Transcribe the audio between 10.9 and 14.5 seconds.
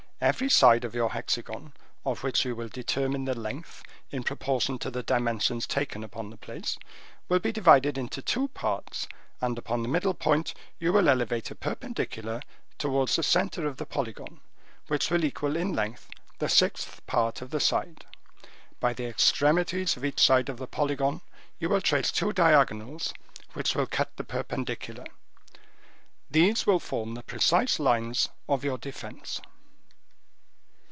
will elevate a perpendicular towards the center of the polygon,